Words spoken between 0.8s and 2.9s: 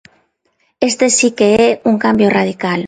Este si que é un cambio radical.